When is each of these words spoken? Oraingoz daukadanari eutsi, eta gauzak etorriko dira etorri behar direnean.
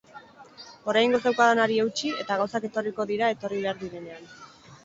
Oraingoz 0.93 1.19
daukadanari 1.25 1.77
eutsi, 1.83 2.13
eta 2.23 2.39
gauzak 2.41 2.65
etorriko 2.71 3.07
dira 3.13 3.31
etorri 3.37 3.63
behar 3.67 3.81
direnean. 3.85 4.27